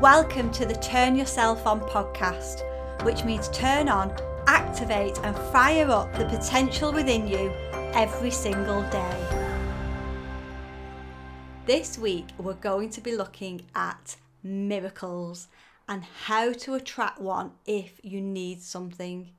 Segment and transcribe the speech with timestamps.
[0.00, 2.60] Welcome to the Turn Yourself On podcast,
[3.02, 4.14] which means turn on,
[4.46, 7.50] activate, and fire up the potential within you
[7.94, 9.26] every single day.
[11.64, 15.48] This week, we're going to be looking at miracles
[15.88, 19.30] and how to attract one if you need something.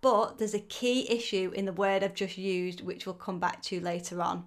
[0.00, 3.62] But there's a key issue in the word I've just used, which we'll come back
[3.62, 4.44] to later on.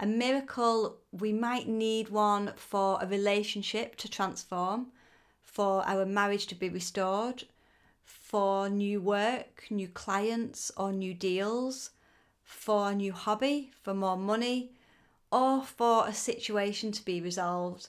[0.00, 4.92] A miracle, we might need one for a relationship to transform,
[5.42, 7.42] for our marriage to be restored,
[8.04, 11.90] for new work, new clients, or new deals,
[12.44, 14.70] for a new hobby, for more money,
[15.32, 17.88] or for a situation to be resolved.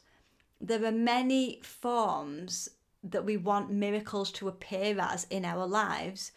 [0.59, 2.70] There are many forms
[3.03, 6.31] that we want miracles to appear as in our lives,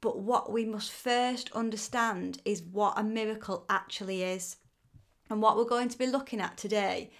[0.00, 4.58] but what we must first understand is what a miracle actually is.
[5.30, 7.10] And what we're going to be looking at today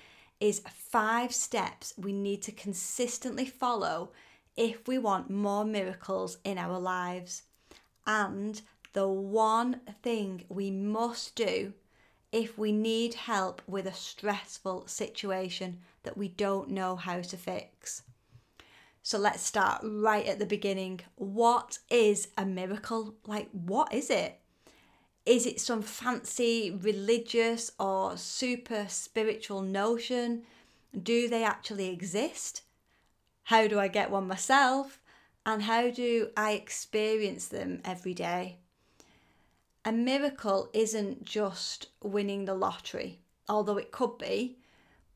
[0.40, 4.10] is five steps we need to consistently follow
[4.56, 7.42] if we want more miracles in our lives.
[8.06, 8.60] And
[8.92, 11.72] the one thing we must do
[12.32, 18.02] if we need help with a stressful situation that we don't know how to fix.
[19.02, 21.00] So let's start right at the beginning.
[21.14, 23.14] What is a miracle?
[23.26, 24.40] Like, what is it?
[25.28, 30.44] Is it some fancy religious or super spiritual notion?
[31.02, 32.62] Do they actually exist?
[33.42, 35.02] How do I get one myself?
[35.44, 38.56] And how do I experience them every day?
[39.84, 43.18] A miracle isn't just winning the lottery,
[43.50, 44.56] although it could be,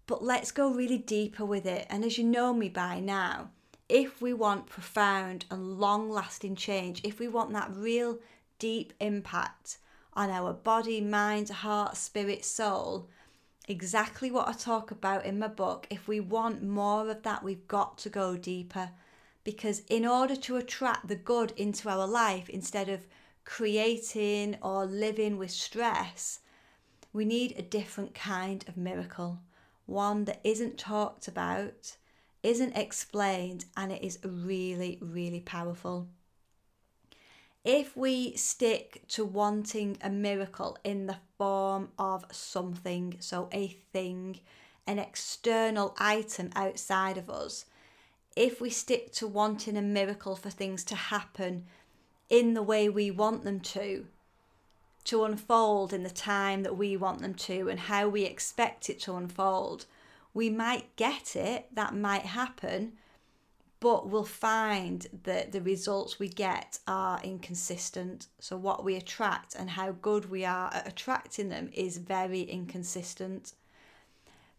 [0.07, 1.87] but let's go really deeper with it.
[1.89, 3.49] And as you know me by now,
[3.89, 8.19] if we want profound and long lasting change, if we want that real
[8.59, 9.79] deep impact,
[10.15, 13.09] on our body, mind, heart, spirit, soul.
[13.69, 15.87] Exactly what I talk about in my book.
[15.91, 18.91] If we want more of that, we've got to go deeper.
[19.45, 23.07] Because in order to attract the good into our life, instead of
[23.45, 26.41] creating or living with stress,
[27.13, 29.41] we need a different kind of miracle.
[29.87, 31.97] One that isn't talked about,
[32.43, 36.09] isn't explained, and it is really, really powerful
[37.65, 44.41] if we stick to wanting a miracle in the form of something, so a thing,
[44.87, 47.67] an external item outside of us,
[48.35, 51.65] if we stick to wanting a miracle for things to happen
[52.29, 54.07] in the way we want them to,
[55.05, 58.99] to unfold in the time that we want them to, and how we expect it
[58.99, 59.87] to unfold,
[60.35, 62.93] we might get it, that might happen,
[63.83, 68.29] but we'll find that the results we get are inconsistent.
[68.39, 73.55] So, what we attract and how good we are at attracting them is very inconsistent.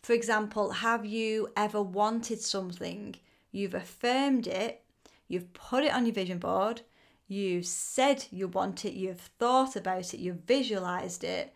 [0.01, 3.15] For example, have you ever wanted something?
[3.53, 4.83] You've affirmed it,
[5.29, 6.81] you've put it on your vision board,
[7.25, 11.53] you've said you want it, you've thought about it, you've visualized it,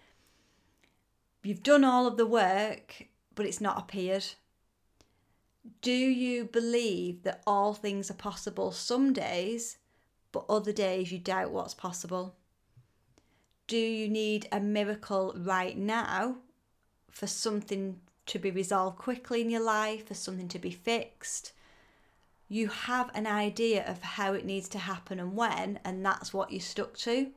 [1.44, 4.24] you've done all of the work, but it's not appeared
[5.82, 9.78] do you believe that all things are possible some days,
[10.32, 12.36] but other days you doubt what's possible?
[13.68, 16.38] Do you need a miracle right now
[17.10, 21.54] for something to be resolved quickly in your life, for something to be fixed?
[22.48, 26.52] You have an idea of how it needs to happen and when, and that's what
[26.52, 27.32] you're stuck to.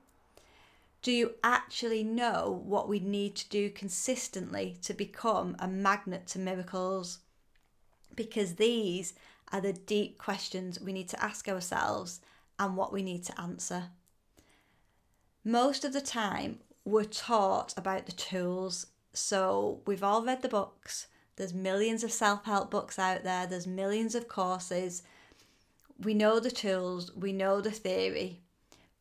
[1.02, 6.38] Do you actually know what we need to do consistently to become a magnet to
[6.38, 7.20] miracles?
[8.14, 9.14] Because these
[9.52, 12.20] are the deep questions we need to ask ourselves
[12.58, 13.84] and what we need to answer.
[15.44, 18.86] Most of the time, we're taught about the tools.
[19.12, 21.06] So we've all read the books.
[21.36, 25.02] There's millions of self help books out there, there's millions of courses.
[25.98, 28.40] We know the tools, we know the theory.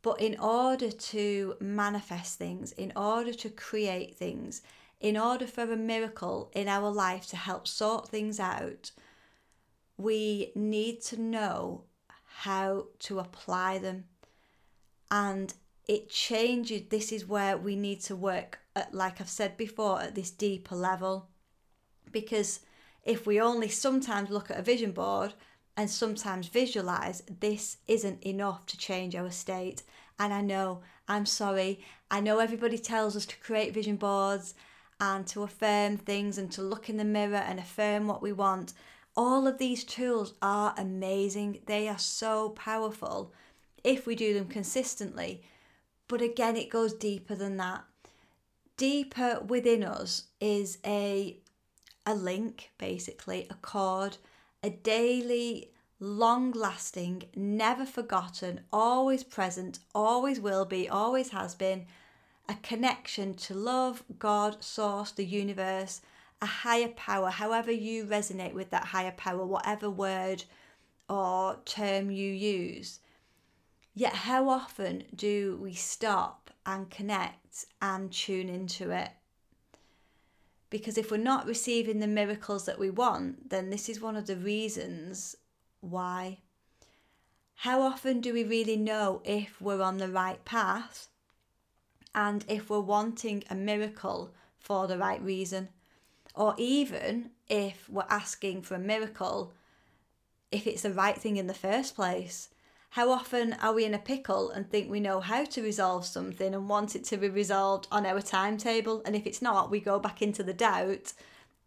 [0.01, 4.61] But in order to manifest things, in order to create things,
[4.99, 8.91] in order for a miracle in our life to help sort things out,
[9.97, 11.83] we need to know
[12.39, 14.05] how to apply them.
[15.11, 15.53] And
[15.87, 16.83] it changes.
[16.89, 20.75] This is where we need to work, at, like I've said before, at this deeper
[20.75, 21.29] level.
[22.11, 22.59] Because
[23.03, 25.33] if we only sometimes look at a vision board
[25.75, 29.83] and sometimes visualize, this isn't enough to change our state.
[30.19, 31.79] And I know, I'm sorry,
[32.11, 34.53] I know everybody tells us to create vision boards
[34.99, 38.73] and to affirm things and to look in the mirror and affirm what we want.
[39.15, 41.59] All of these tools are amazing.
[41.65, 43.33] They are so powerful
[43.83, 45.41] if we do them consistently.
[46.07, 47.83] But again, it goes deeper than that.
[48.77, 51.37] Deeper within us is a
[52.05, 54.17] a link, basically, a cord,
[54.63, 61.85] a daily, long lasting, never forgotten, always present, always will be, always has been,
[62.49, 66.01] a connection to love, God, source, the universe,
[66.41, 70.43] a higher power, however you resonate with that higher power, whatever word
[71.07, 72.99] or term you use.
[73.93, 79.09] Yet, how often do we stop and connect and tune into it?
[80.71, 84.25] Because if we're not receiving the miracles that we want, then this is one of
[84.25, 85.35] the reasons
[85.81, 86.39] why.
[87.55, 91.09] How often do we really know if we're on the right path
[92.13, 95.69] and if we're wanting a miracle for the right reason?
[96.35, 99.53] Or even if we're asking for a miracle,
[100.51, 102.49] if it's the right thing in the first place?
[102.93, 106.55] How often are we in a pickle and think we know how to resolve something
[106.55, 109.03] and want it to be resolved on our timetable?
[109.05, 111.13] And if it's not, we go back into the doubt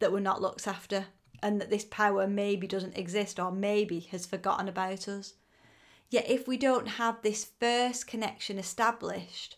[0.00, 1.06] that we're not looked after
[1.40, 5.34] and that this power maybe doesn't exist or maybe has forgotten about us.
[6.10, 9.56] Yet, if we don't have this first connection established,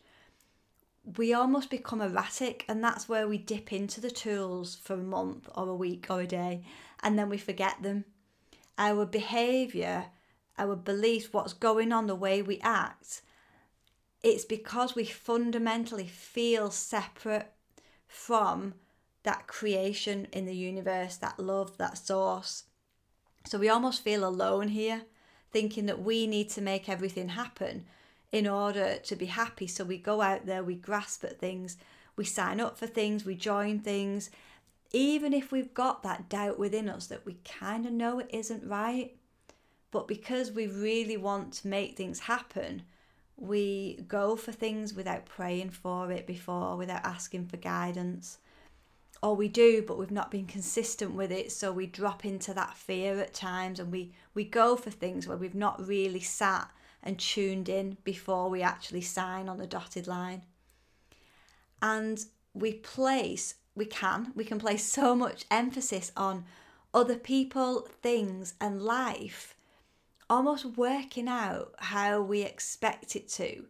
[1.17, 5.49] we almost become erratic, and that's where we dip into the tools for a month
[5.55, 6.65] or a week or a day,
[7.03, 8.05] and then we forget them.
[8.79, 10.07] Our behaviour
[10.59, 13.23] our beliefs, what's going on, the way we act,
[14.23, 17.51] it's because we fundamentally feel separate
[18.07, 18.75] from
[19.25, 22.65] that creation in the universe, that love, that source.
[23.47, 25.03] So we almost feel alone here,
[25.51, 27.85] thinking that we need to make everything happen
[28.35, 29.69] in order to be happy.
[29.69, 31.77] So we go out there, we grasp at things,
[32.17, 34.29] we sign up for things, we join things,
[34.91, 38.69] even if we've got that doubt within us that we kind of know it isn't
[38.69, 39.17] right.
[39.93, 42.83] But because we really want to make things happen,
[43.37, 48.39] we go for things without praying for it before, without asking for guidance.
[49.23, 52.77] Or we do, but we've not been consistent with it, so we drop into that
[52.77, 56.69] fear at times and we, we go for things where we've not really sat
[57.05, 60.43] and tuned in before we actually sign on the dotted line.
[61.81, 62.25] And
[62.55, 66.45] we place, we can, we can place so much emphasis on
[66.93, 69.55] other people, things, and life
[70.31, 73.67] almost working out how we expect it to.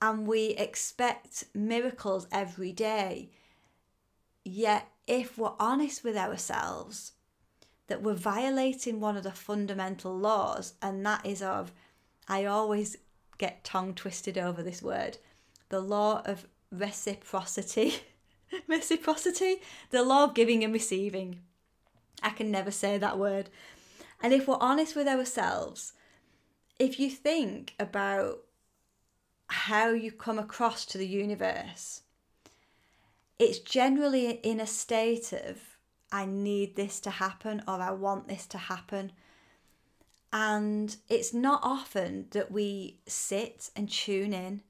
[0.00, 3.30] And we expect miracles every day.
[4.44, 7.12] Yet, if we're honest with ourselves,
[7.88, 11.72] that we're violating one of the fundamental laws, and that is of,
[12.28, 12.96] I always
[13.38, 15.18] get tongue twisted over this word,
[15.68, 17.94] the law of reciprocity.
[18.66, 19.56] reciprocity?
[19.90, 21.40] The law of giving and receiving.
[22.22, 23.48] I can never say that word.
[24.22, 25.92] And if we're honest with ourselves,
[26.78, 28.40] if you think about
[29.48, 32.02] how you come across to the universe,
[33.38, 35.58] it's generally in a state of,
[36.10, 39.12] I need this to happen or I want this to happen.
[40.32, 44.62] And it's not often that we sit and tune in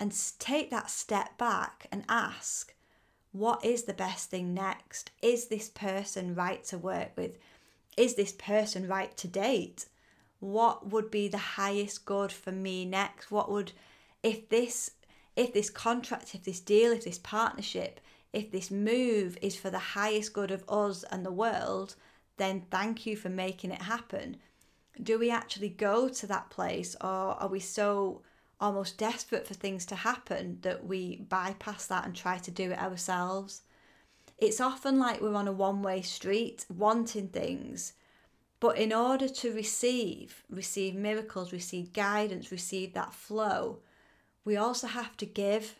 [0.00, 2.74] and take that step back and ask,
[3.32, 5.10] what is the best thing next?
[5.22, 7.38] Is this person right to work with?
[7.96, 9.86] is this person right to date?
[10.40, 13.30] What would be the highest good for me next?
[13.30, 13.72] What would
[14.22, 14.90] if this
[15.34, 18.00] if this contract, if this deal, if this partnership,
[18.32, 21.94] if this move is for the highest good of us and the world,
[22.38, 24.38] then thank you for making it happen.
[25.02, 28.22] Do we actually go to that place or are we so
[28.60, 32.78] almost desperate for things to happen that we bypass that and try to do it
[32.78, 33.62] ourselves?
[34.38, 37.94] it's often like we're on a one way street wanting things.
[38.60, 43.80] But in order to receive, receive miracles, receive guidance, receive that flow,
[44.44, 45.76] we also have to give.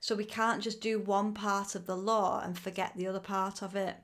[0.00, 3.62] So we can't just do one part of the law and forget the other part
[3.62, 3.96] of it.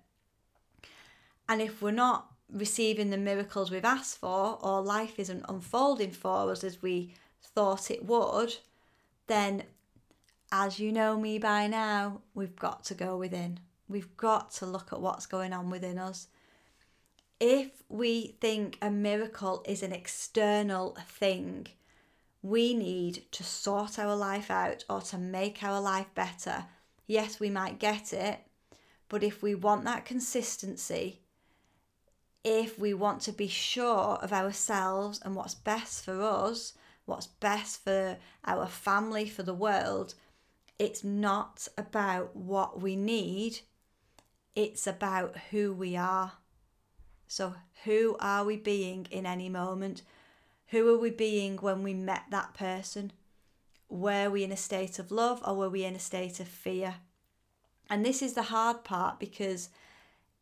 [1.48, 6.50] And if we're not receiving the miracles we've asked for, or life isn't unfolding for
[6.50, 8.56] us as we thought it would,
[9.26, 9.64] then
[10.52, 13.60] as you know me by now, we've got to go within.
[13.88, 16.28] We've got to look at what's going on within us.
[17.38, 21.68] If we think a miracle is an external thing,
[22.42, 26.66] we need to sort our life out or to make our life better.
[27.06, 28.40] Yes, we might get it,
[29.08, 31.19] but if we want that consistency,
[32.44, 36.72] if we want to be sure of ourselves and what's best for us,
[37.04, 40.14] what's best for our family, for the world,
[40.78, 43.60] it's not about what we need,
[44.54, 46.32] it's about who we are.
[47.28, 47.54] So,
[47.84, 50.02] who are we being in any moment?
[50.68, 53.12] Who are we being when we met that person?
[53.88, 56.96] Were we in a state of love or were we in a state of fear?
[57.88, 59.68] And this is the hard part because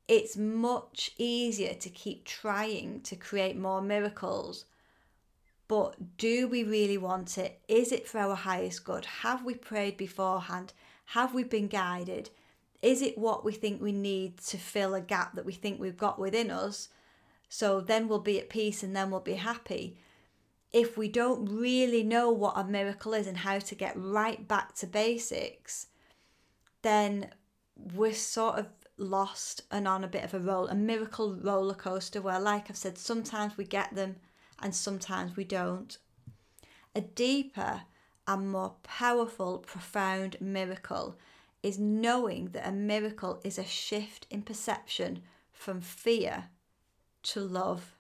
[0.09, 4.65] it's much easier to keep trying to create more miracles.
[5.69, 7.61] But do we really want it?
[7.69, 9.05] Is it for our highest good?
[9.05, 10.73] Have we prayed beforehand?
[11.07, 12.31] Have we been guided?
[12.81, 15.97] Is it what we think we need to fill a gap that we think we've
[15.97, 16.89] got within us?
[17.51, 19.99] So then we'll be at peace and then we'll be happy.
[20.73, 24.75] If we don't really know what a miracle is and how to get right back
[24.77, 25.89] to basics,
[26.83, 27.31] then
[27.95, 28.67] we're sort of
[28.99, 32.77] lost and on a bit of a roll, a miracle roller coaster where, like I've
[32.77, 34.17] said, sometimes we get them
[34.61, 35.97] and sometimes we don't.
[36.95, 37.83] A deeper
[38.27, 41.17] and more powerful, profound miracle
[41.63, 46.51] is knowing that a miracle is a shift in perception from fear
[47.23, 47.95] to love.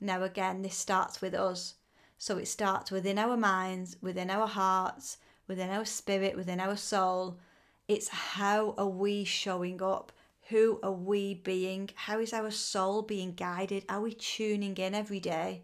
[0.00, 1.74] Now, again, this starts with us.
[2.18, 7.38] So it starts within our minds, within our hearts, within our spirit, within our soul.
[7.88, 10.10] It's how are we showing up?
[10.48, 11.90] Who are we being?
[11.94, 13.84] How is our soul being guided?
[13.88, 15.62] Are we tuning in every day?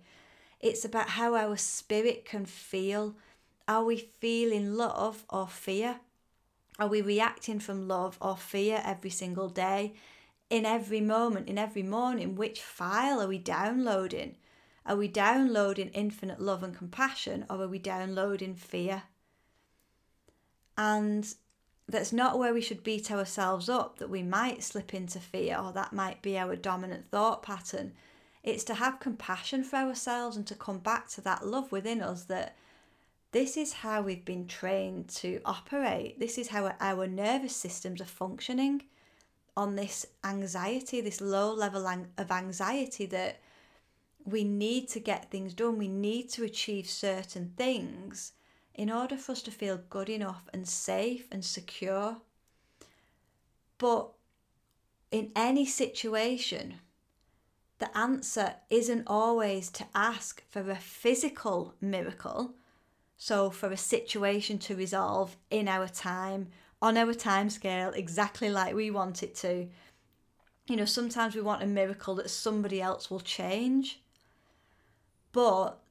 [0.60, 3.16] It's about how our spirit can feel.
[3.66, 6.00] Are we feeling love or fear?
[6.78, 9.94] Are we reacting from love or fear every single day?
[10.48, 14.36] In every moment, in every morning, which file are we downloading?
[14.86, 19.04] Are we downloading infinite love and compassion or are we downloading fear?
[20.76, 21.32] And
[21.88, 25.72] that's not where we should beat ourselves up that we might slip into fear or
[25.72, 27.92] that might be our dominant thought pattern.
[28.42, 32.24] It's to have compassion for ourselves and to come back to that love within us
[32.24, 32.56] that
[33.32, 36.18] this is how we've been trained to operate.
[36.18, 38.82] This is how our nervous systems are functioning
[39.56, 43.40] on this anxiety, this low level of anxiety that
[44.24, 48.32] we need to get things done, we need to achieve certain things
[48.74, 52.16] in order for us to feel good enough and safe and secure.
[53.78, 54.10] But
[55.10, 56.76] in any situation,
[57.78, 62.54] the answer isn't always to ask for a physical miracle.
[63.16, 66.48] So, for a situation to resolve in our time,
[66.80, 69.68] on our time scale, exactly like we want it to.
[70.68, 74.00] You know, sometimes we want a miracle that somebody else will change.
[75.32, 75.81] But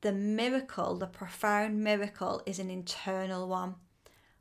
[0.00, 3.74] the miracle, the profound miracle, is an internal one.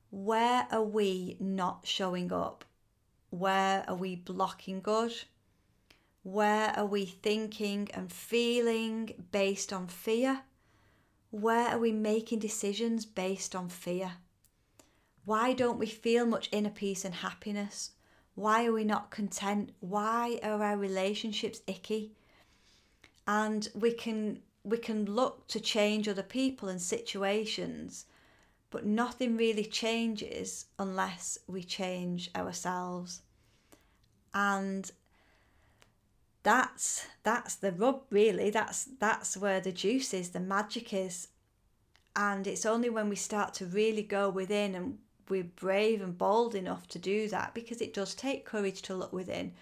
[0.09, 2.65] Where are we not showing up?
[3.29, 5.13] Where are we blocking good?
[6.23, 10.41] Where are we thinking and feeling based on fear?
[11.31, 14.13] Where are we making decisions based on fear?
[15.25, 17.91] Why don't we feel much inner peace and happiness?
[18.33, 19.71] Why are we not content?
[19.79, 22.13] Why are our relationships icky?
[23.27, 28.05] And we can we can look to change other people and situations,
[28.69, 33.21] but nothing really changes unless we change ourselves.
[34.33, 34.91] And
[36.43, 38.49] that's that's the rub really.
[38.49, 41.29] That's that's where the juice is the magic is.
[42.15, 44.97] And it's only when we start to really go within and
[45.29, 49.13] we're brave and bold enough to do that because it does take courage to look
[49.13, 49.53] within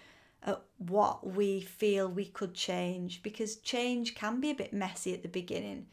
[0.44, 5.22] at what we feel we could change because change can be a bit messy at
[5.22, 5.86] the beginning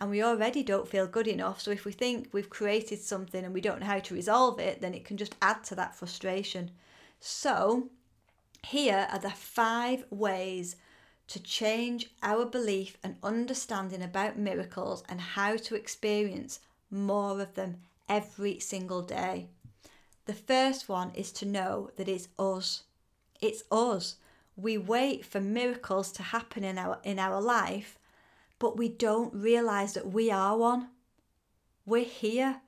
[0.00, 1.60] and we already don't feel good enough.
[1.60, 4.80] So if we think we've created something and we don't know how to resolve it
[4.80, 6.70] then it can just add to that frustration.
[7.20, 7.88] So
[8.66, 10.76] here are the five ways
[11.28, 17.78] to change our belief and understanding about miracles and how to experience more of them
[18.08, 19.48] every single day.
[20.26, 22.84] The first one is to know that it's us
[23.40, 24.16] it's us.
[24.56, 27.98] We wait for miracles to happen in our in our life,
[28.58, 30.88] but we don't realize that we are one.
[31.86, 32.60] We're here.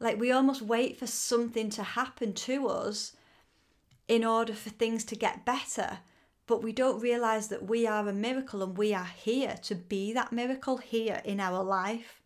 [0.00, 3.12] Like we almost wait for something to happen to us
[4.08, 5.98] in order for things to get better,
[6.46, 10.12] but we don't realize that we are a miracle and we are here to be
[10.12, 12.20] that miracle here in our life.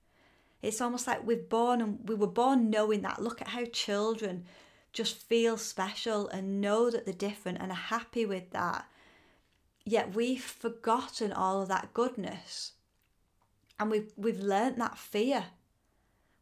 [0.60, 3.22] It's almost like we're born and we were born knowing that.
[3.22, 4.44] Look at how children
[4.98, 8.84] just feel special and know that they're different and are happy with that.
[9.84, 12.72] Yet we've forgotten all of that goodness.
[13.78, 15.44] And we've, we've learnt that fear.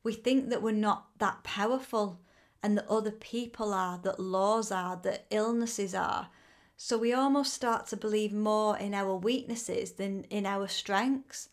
[0.02, 2.18] We think that we're not that powerful
[2.62, 6.30] and that other people are, that laws are, that illnesses are.
[6.78, 11.50] So we almost start to believe more in our weaknesses than in our strengths.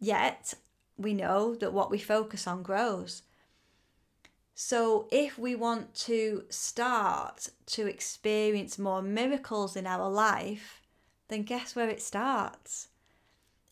[0.00, 0.54] Yet
[0.98, 3.22] we know that what we focus on grows.
[4.62, 10.82] So, if we want to start to experience more miracles in our life,
[11.28, 12.88] then guess where it starts?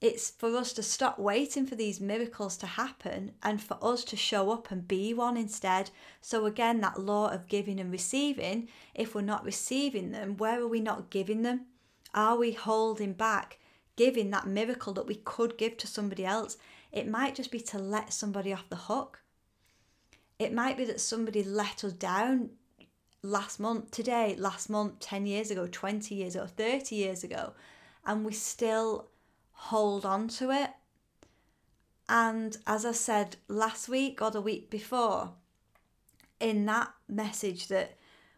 [0.00, 4.16] It's for us to stop waiting for these miracles to happen and for us to
[4.16, 5.90] show up and be one instead.
[6.22, 10.68] So, again, that law of giving and receiving, if we're not receiving them, where are
[10.68, 11.66] we not giving them?
[12.14, 13.58] Are we holding back
[13.96, 16.56] giving that miracle that we could give to somebody else?
[16.90, 19.20] It might just be to let somebody off the hook.
[20.38, 22.50] It might be that somebody let us down
[23.22, 27.54] last month, today, last month, 10 years ago, 20 years ago, 30 years ago,
[28.06, 29.08] and we still
[29.52, 30.70] hold on to it.
[32.08, 35.32] And as I said last week or the week before,
[36.40, 37.96] in that message, that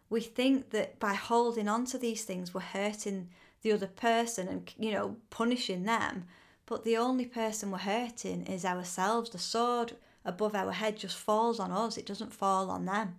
[0.09, 3.29] we think that by holding on to these things, we're hurting
[3.61, 6.25] the other person and, you know, punishing them.
[6.65, 9.29] But the only person we're hurting is ourselves.
[9.29, 9.93] The sword
[10.23, 13.15] above our head just falls on us, it doesn't fall on them.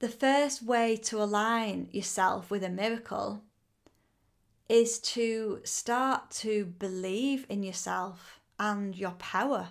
[0.00, 3.42] The first way to align yourself with a miracle
[4.68, 9.68] is to start to believe in yourself and your power.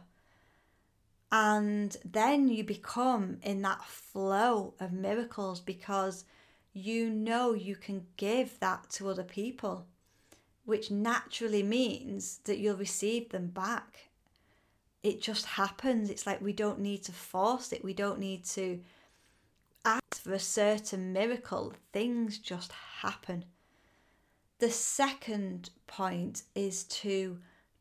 [1.31, 6.25] And then you become in that flow of miracles because
[6.73, 9.87] you know you can give that to other people,
[10.65, 14.10] which naturally means that you'll receive them back.
[15.03, 16.09] It just happens.
[16.09, 18.79] It's like we don't need to force it, we don't need to
[19.83, 21.73] ask for a certain miracle.
[21.91, 23.45] Things just happen.
[24.59, 27.39] The second point is to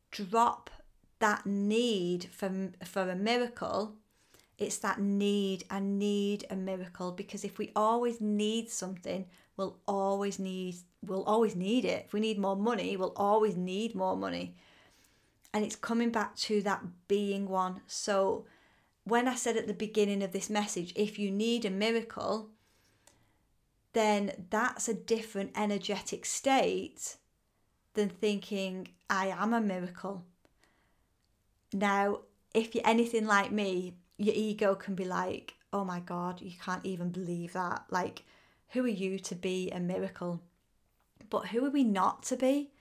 [0.09, 0.71] drop
[1.19, 3.93] that need for, for a miracle.
[4.57, 9.25] It's that need, I need a miracle because if we always need something,
[9.57, 12.05] we'll always need we'll always need it.
[12.05, 14.55] If we need more money, we'll always need more money.
[15.53, 17.81] And it's coming back to that being one.
[17.87, 18.45] So
[19.03, 22.49] when I said at the beginning of this message, if you need a miracle,
[23.93, 27.17] then that's a different energetic state
[27.93, 30.23] than thinking, I am a miracle.
[31.73, 32.19] Now,
[32.53, 36.85] if you're anything like me, your ego can be like, oh my God, you can't
[36.85, 37.85] even believe that.
[37.89, 38.23] Like,
[38.69, 40.41] who are you to be a miracle?
[41.29, 42.71] But who are we not to be?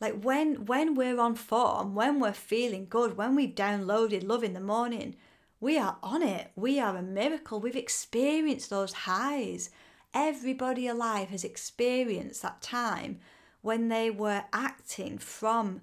[0.00, 4.52] Like when when we're on form, when we're feeling good, when we've downloaded love in
[4.52, 5.16] the morning,
[5.58, 6.52] we are on it.
[6.54, 7.60] We are a miracle.
[7.60, 9.70] We've experienced those highs.
[10.12, 13.20] Everybody alive has experienced that time
[13.62, 15.80] when they were acting from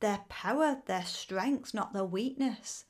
[0.00, 2.84] their power, their strength, not their weakness.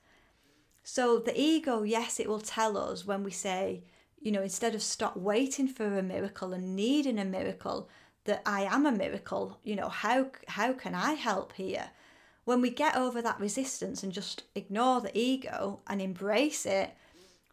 [0.82, 3.84] So the ego, yes, it will tell us when we say,
[4.20, 7.88] you know, instead of stop waiting for a miracle and needing a miracle,
[8.24, 11.90] that I am a miracle, you know, how how can I help here?
[12.44, 16.94] When we get over that resistance and just ignore the ego and embrace it,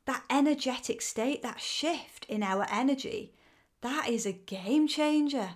[0.06, 3.34] that energetic state, that shift in our energy,
[3.82, 5.52] that is a game changer.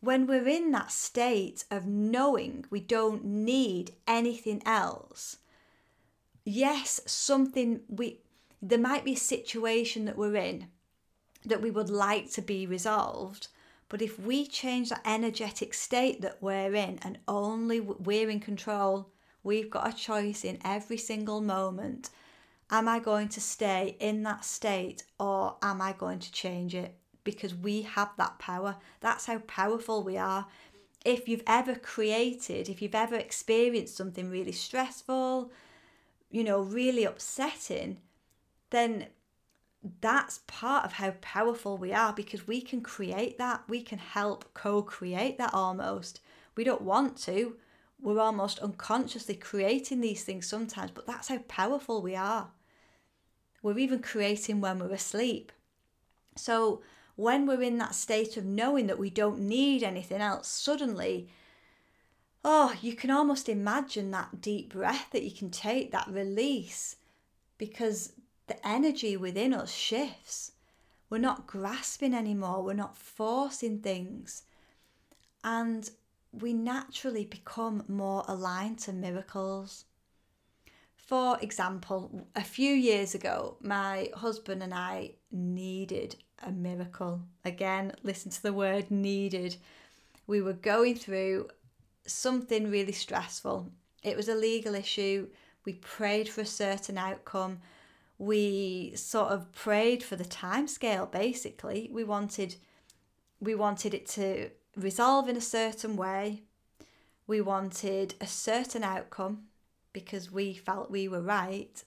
[0.00, 5.36] When we're in that state of knowing we don't need anything else,
[6.44, 8.20] yes, something we
[8.62, 10.68] there might be a situation that we're in
[11.44, 13.48] that we would like to be resolved,
[13.90, 19.10] but if we change that energetic state that we're in and only we're in control,
[19.42, 22.08] we've got a choice in every single moment
[22.72, 26.94] Am I going to stay in that state or am I going to change it?
[27.24, 28.76] Because we have that power.
[29.00, 30.46] That's how powerful we are.
[31.04, 35.50] If you've ever created, if you've ever experienced something really stressful,
[36.30, 37.98] you know, really upsetting,
[38.70, 39.06] then
[40.00, 43.62] that's part of how powerful we are because we can create that.
[43.68, 46.20] We can help co create that almost.
[46.54, 47.56] We don't want to.
[48.02, 52.50] We're almost unconsciously creating these things sometimes, but that's how powerful we are.
[53.62, 55.52] We're even creating when we're asleep.
[56.36, 56.82] So,
[57.16, 61.28] when we're in that state of knowing that we don't need anything else, suddenly,
[62.42, 66.96] oh, you can almost imagine that deep breath that you can take, that release,
[67.58, 68.14] because
[68.50, 70.52] the energy within us shifts.
[71.08, 74.42] We're not grasping anymore, we're not forcing things.
[75.44, 75.88] And
[76.32, 79.84] we naturally become more aligned to miracles.
[80.96, 87.22] For example, a few years ago, my husband and I needed a miracle.
[87.44, 89.56] Again, listen to the word needed.
[90.26, 91.48] We were going through
[92.06, 93.70] something really stressful.
[94.02, 95.28] It was a legal issue.
[95.64, 97.60] We prayed for a certain outcome.
[98.20, 101.88] We sort of prayed for the time scale basically.
[101.90, 102.56] We wanted
[103.40, 106.42] we wanted it to resolve in a certain way.
[107.26, 109.44] We wanted a certain outcome
[109.94, 111.82] because we felt we were right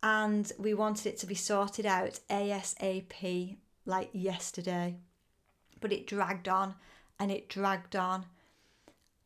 [0.00, 4.98] and we wanted it to be sorted out ASAP like yesterday.
[5.80, 6.76] But it dragged on
[7.18, 8.26] and it dragged on.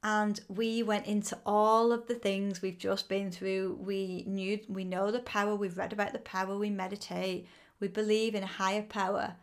[0.02, 3.78] And we went into all of the things we've just been through.
[3.80, 7.46] We knew, we know the power, we've read about the power, we meditate,
[7.80, 9.36] we believe in a higher power,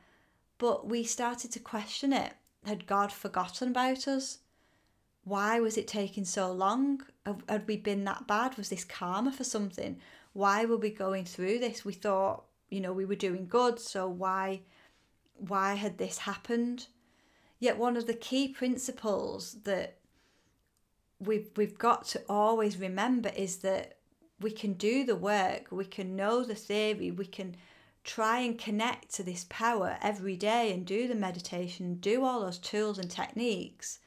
[0.58, 2.34] but we started to question it.
[2.66, 4.40] Had God forgotten about us?
[5.26, 7.02] Why was it taking so long?
[7.50, 8.58] Had we been that bad?
[8.58, 10.00] Was this karma for something?
[10.34, 11.86] Why were we going through this?
[11.86, 14.62] We thought, you know, we were doing good, so why
[15.36, 16.88] why had this happened?
[17.60, 19.98] Yet one of the key principles that
[21.26, 23.98] we've we've got to always remember is that
[24.40, 27.56] we can do the work, we can know the theory, we can
[28.04, 32.58] try and connect to this power every day and do the meditation, do all those
[32.58, 34.00] tools and techniques.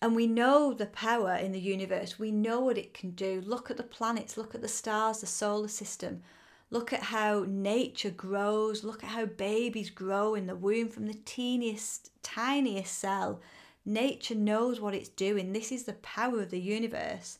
[0.00, 3.42] And we know the power in the universe, we know what it can do.
[3.44, 6.22] Look at the planets, look at the stars, the solar system.
[6.70, 8.82] Look at how nature grows.
[8.82, 13.40] Look at how babies grow in the womb from the teeniest, tiniest cell
[13.84, 15.52] Nature knows what it's doing.
[15.52, 17.38] This is the power of the universe.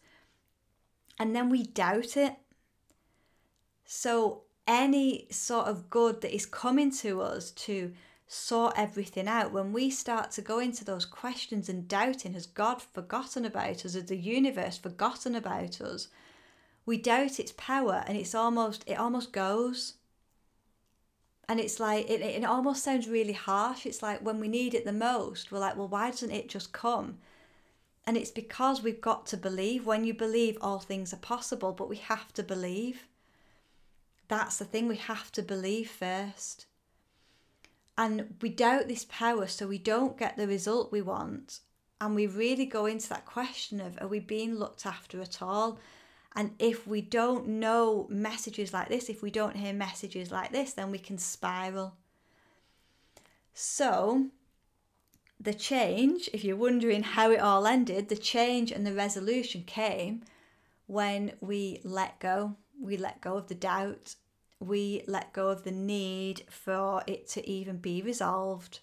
[1.19, 2.37] And then we doubt it.
[3.85, 7.93] So, any sort of good that is coming to us to
[8.27, 12.83] sort everything out, when we start to go into those questions and doubting, has God
[12.83, 13.95] forgotten about us?
[13.95, 16.09] Has the universe forgotten about us?
[16.87, 19.95] We doubt its power and it's almost, it almost goes
[21.49, 23.87] and it's like it, it almost sounds really harsh.
[23.87, 26.73] It's like when we need it the most we're like well why doesn't it just
[26.73, 27.19] come?
[28.07, 29.87] And it's because we've got to believe.
[29.87, 33.09] When you believe all things are possible but we have to believe.
[34.29, 36.67] That's the thing we have to believe first.
[37.97, 41.61] And we doubt this power so we don't get the result we want.
[42.01, 45.79] And we really go into that question of are we being looked after at all
[46.37, 50.73] and if we don't know messages like this, if we don't hear messages like this,
[50.73, 51.95] then we can spiral.
[53.53, 54.27] So,
[55.39, 60.23] the change, if you're wondering how it all ended, the change and the resolution came
[60.87, 62.57] when we let go.
[62.81, 64.17] We let go of the doubt.
[64.59, 68.81] We let go of the need for it to even be resolved.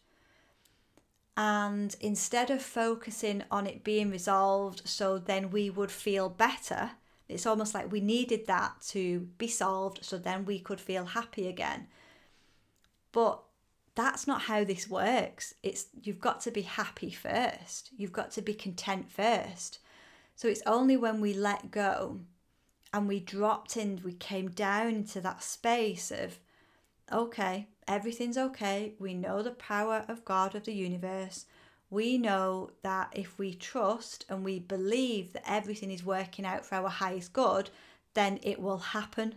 [1.35, 6.91] And instead of focusing on it being resolved so then we would feel better,
[7.31, 11.47] it's almost like we needed that to be solved so then we could feel happy
[11.47, 11.87] again.
[13.11, 13.41] But
[13.95, 15.53] that's not how this works.
[15.63, 17.89] It's you've got to be happy first.
[17.97, 19.79] You've got to be content first.
[20.35, 22.21] So it's only when we let go
[22.93, 26.39] and we dropped in, we came down into that space of
[27.11, 28.93] okay, everything's okay.
[28.97, 31.45] We know the power of God of the universe
[31.91, 36.75] we know that if we trust and we believe that everything is working out for
[36.75, 37.69] our highest good,
[38.13, 39.35] then it will happen.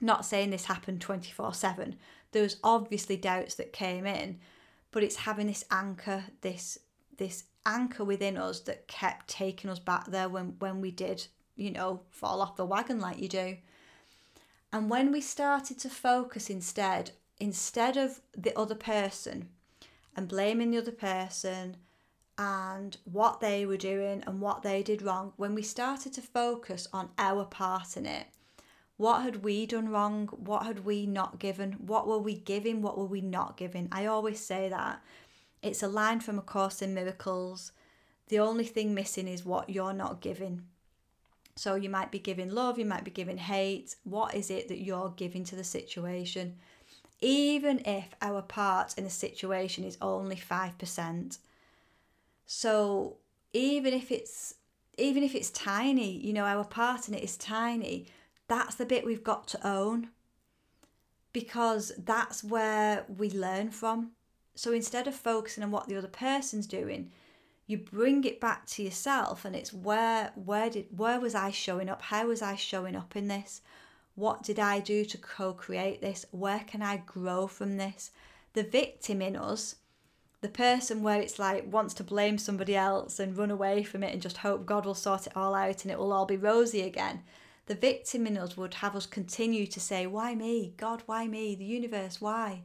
[0.00, 1.96] Not saying this happened 24 7.
[2.30, 4.38] There was obviously doubts that came in,
[4.92, 6.78] but it's having this anchor, this
[7.16, 11.70] this anchor within us that kept taking us back there when, when we did, you
[11.70, 13.56] know, fall off the wagon like you do.
[14.72, 19.48] And when we started to focus instead, instead of the other person,
[20.16, 21.76] and blaming the other person
[22.36, 26.86] and what they were doing and what they did wrong, when we started to focus
[26.92, 28.26] on our part in it,
[28.96, 30.26] what had we done wrong?
[30.28, 31.72] What had we not given?
[31.74, 32.82] What were we giving?
[32.82, 33.88] What were we not giving?
[33.92, 35.02] I always say that.
[35.62, 37.72] It's a line from A Course in Miracles.
[38.28, 40.62] The only thing missing is what you're not giving.
[41.56, 43.96] So you might be giving love, you might be giving hate.
[44.04, 46.56] What is it that you're giving to the situation?
[47.20, 51.38] Even if our part in a situation is only 5%.
[52.46, 53.16] So
[53.52, 54.54] even if it's
[54.96, 58.06] even if it's tiny, you know, our part in it is tiny,
[58.48, 60.08] that's the bit we've got to own
[61.32, 64.10] because that's where we learn from.
[64.56, 67.12] So instead of focusing on what the other person's doing,
[67.68, 71.88] you bring it back to yourself and it's where where did where was I showing
[71.88, 72.02] up?
[72.02, 73.60] How was I showing up in this?
[74.18, 76.26] What did I do to co create this?
[76.32, 78.10] Where can I grow from this?
[78.52, 79.76] The victim in us,
[80.40, 84.12] the person where it's like wants to blame somebody else and run away from it
[84.12, 86.82] and just hope God will sort it all out and it will all be rosy
[86.82, 87.22] again.
[87.66, 90.74] The victim in us would have us continue to say, Why me?
[90.76, 91.54] God, why me?
[91.54, 92.62] The universe, why?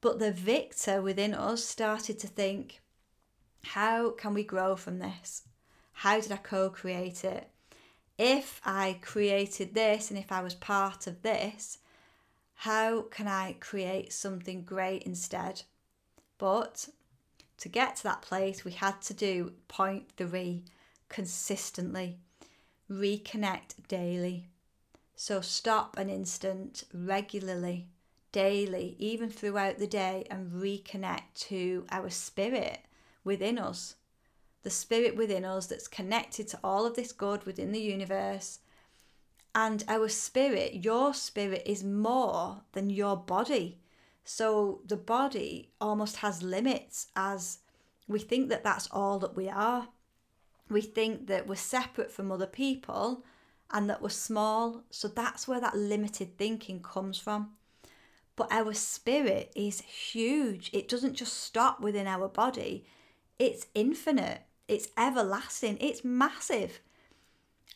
[0.00, 2.80] But the victor within us started to think,
[3.64, 5.42] How can we grow from this?
[5.90, 7.51] How did I co create it?
[8.18, 11.78] If I created this and if I was part of this,
[12.54, 15.62] how can I create something great instead?
[16.38, 16.88] But
[17.58, 20.64] to get to that place, we had to do point three
[21.08, 22.18] consistently,
[22.90, 24.48] reconnect daily.
[25.14, 27.88] So stop an instant regularly,
[28.32, 32.80] daily, even throughout the day, and reconnect to our spirit
[33.24, 33.96] within us
[34.62, 38.60] the spirit within us that's connected to all of this good within the universe.
[39.54, 43.80] And our spirit, your spirit, is more than your body.
[44.24, 47.58] So the body almost has limits as
[48.06, 49.88] we think that that's all that we are.
[50.70, 53.24] We think that we're separate from other people
[53.70, 54.84] and that we're small.
[54.90, 57.50] So that's where that limited thinking comes from.
[58.36, 60.70] But our spirit is huge.
[60.72, 62.86] It doesn't just stop within our body,
[63.38, 64.42] it's infinite,
[64.72, 66.80] it's everlasting, it's massive.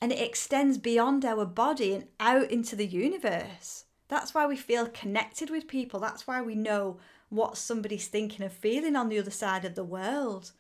[0.00, 3.84] And it extends beyond our body and out into the universe.
[4.08, 6.00] That's why we feel connected with people.
[6.00, 9.84] That's why we know what somebody's thinking and feeling on the other side of the
[9.84, 10.52] world.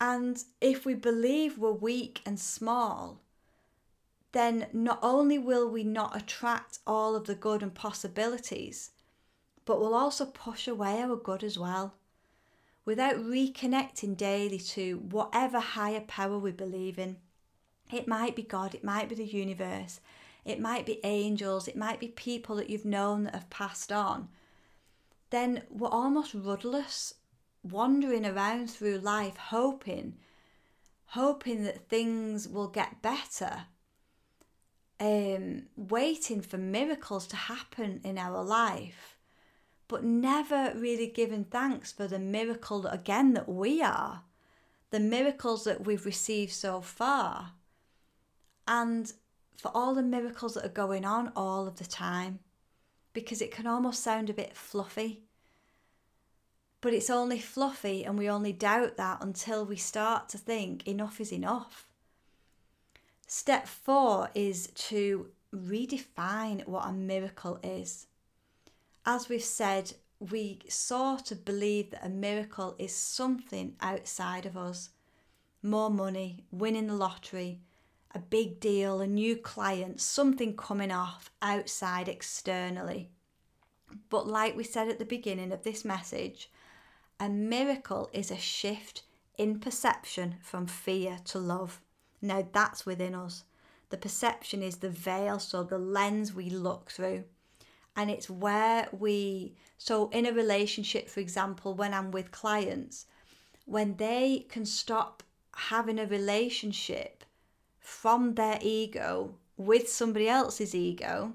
[0.00, 3.20] And if we believe we're weak and small,
[4.32, 8.90] then not only will we not attract all of the good and possibilities,
[9.64, 11.94] but we'll also push away our good as well.
[12.84, 17.18] Without reconnecting daily to whatever higher power we believe in.
[17.92, 20.00] It might be God, it might be the universe,
[20.44, 24.28] it might be angels, it might be people that you've known that have passed on.
[25.30, 27.14] Then we're almost rudderless,
[27.62, 30.16] wandering around through life, hoping,
[31.06, 33.66] hoping that things will get better
[35.00, 39.09] um, waiting for miracles to happen in our life,
[39.90, 44.22] but never really giving thanks for the miracle again that we are,
[44.90, 47.52] the miracles that we've received so far,
[48.66, 49.12] and
[49.56, 52.38] for all the miracles that are going on all of the time,
[53.12, 55.24] because it can almost sound a bit fluffy.
[56.80, 61.20] But it's only fluffy, and we only doubt that until we start to think enough
[61.20, 61.90] is enough
[63.32, 68.08] Step four is to redefine what a miracle is.
[69.06, 74.90] As we've said, we sort of believe that a miracle is something outside of us
[75.62, 77.60] more money, winning the lottery,
[78.14, 83.10] a big deal, a new client, something coming off outside externally.
[84.08, 86.50] But, like we said at the beginning of this message,
[87.18, 89.02] a miracle is a shift
[89.36, 91.80] in perception from fear to love.
[92.22, 93.44] Now that's within us.
[93.90, 97.24] The perception is the veil, so the lens we look through.
[98.00, 103.04] And it's where we, so in a relationship, for example, when I'm with clients,
[103.66, 105.22] when they can stop
[105.54, 107.24] having a relationship
[107.78, 111.34] from their ego with somebody else's ego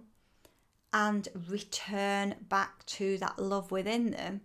[0.91, 4.41] and return back to that love within them,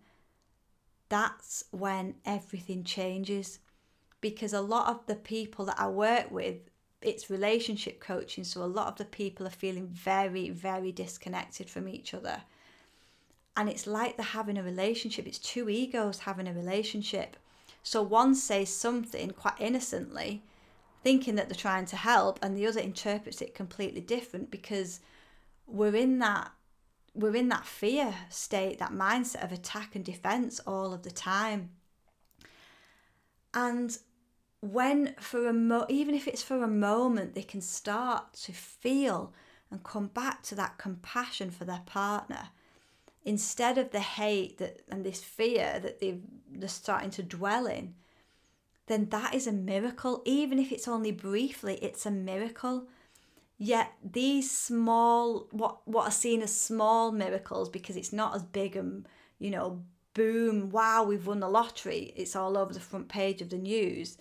[1.09, 3.61] that's when everything changes.
[4.21, 6.69] Because a lot of the people that I work with,
[7.03, 8.45] it's relationship coaching.
[8.45, 12.43] So a lot of the people are feeling very, very disconnected from each other.
[13.57, 17.37] And it's like they're having a relationship, it's two egos having a relationship.
[17.83, 20.43] So one says something quite innocently,
[21.03, 25.01] thinking that they're trying to help, and the other interprets it completely different because
[25.67, 26.53] we're in that
[27.15, 31.71] we're in that fear state, that mindset of attack and defense all of the time.
[33.53, 33.99] And
[34.61, 39.33] when for a mo even if it's for a moment they can start to feel
[39.71, 42.49] and come back to that compassion for their partner.
[43.25, 47.95] Instead of the hate that and this fear that they've they're starting to dwell in
[48.87, 52.87] then that is a miracle even if it's only briefly it's a miracle.
[53.57, 58.77] Yet these small what what are seen as small miracles because it's not as big
[58.77, 59.07] and
[59.39, 63.49] you know boom wow we've won the lottery it's all over the front page of
[63.51, 64.19] the news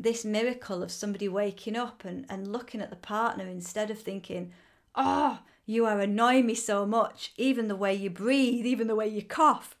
[0.00, 4.50] this miracle of somebody waking up and, and looking at the partner instead of thinking,
[4.94, 9.06] oh, you are annoying me so much, even the way you breathe, even the way
[9.06, 9.76] you cough.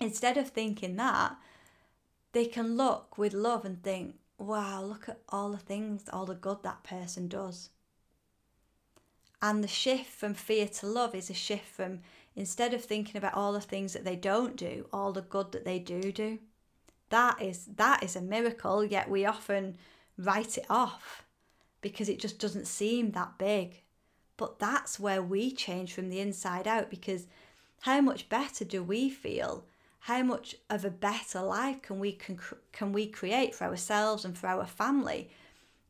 [0.00, 1.36] Instead of thinking that,
[2.32, 6.34] they can look with love and think, wow, look at all the things, all the
[6.34, 7.70] good that person does.
[9.40, 12.00] And the shift from fear to love is a shift from
[12.34, 15.64] instead of thinking about all the things that they don't do, all the good that
[15.64, 16.40] they do do
[17.10, 19.76] that is that is a miracle yet we often
[20.18, 21.24] write it off
[21.80, 23.82] because it just doesn't seem that big.
[24.36, 27.26] But that's where we change from the inside out because
[27.82, 29.64] how much better do we feel?
[30.00, 32.38] How much of a better life can we can,
[32.72, 35.30] can we create for ourselves and for our family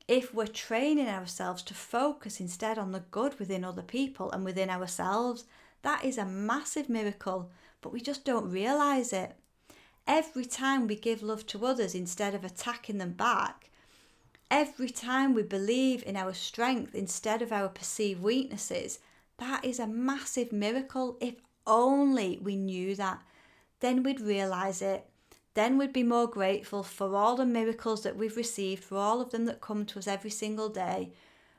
[0.08, 4.70] if we're training ourselves to focus instead on the good within other people and within
[4.70, 5.44] ourselves?
[5.82, 7.50] That is a massive miracle
[7.80, 9.36] but we just don't realize it
[10.06, 13.70] every time we give love to others instead of attacking them back,
[14.50, 19.00] every time we believe in our strength instead of our perceived weaknesses,
[19.38, 21.16] that is a massive miracle.
[21.20, 21.34] If
[21.66, 23.20] only we knew that,
[23.80, 25.08] then we'd realize it.
[25.56, 29.30] then we'd be more grateful for all the miracles that we've received, for all of
[29.30, 31.10] them that come to us every single day.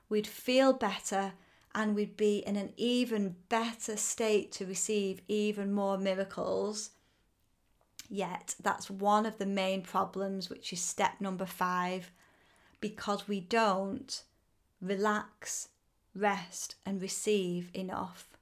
[0.08, 1.34] We'd feel better
[1.74, 6.92] and we'd be in an even better state to receive even more miracles.
[8.10, 12.12] Yet, that's one of the main problems, which is step number five,
[12.80, 14.24] because we don't
[14.82, 15.70] relax,
[16.16, 18.38] rest, and receive enough.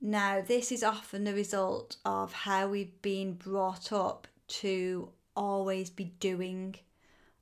[0.00, 6.12] Now, this is often the result of how we've been brought up to always be
[6.18, 6.74] doing,